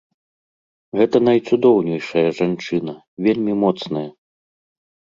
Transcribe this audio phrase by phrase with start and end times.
[0.99, 2.93] Гэта найцудоўнейшая жанчына,
[3.29, 4.07] вельмі моцная.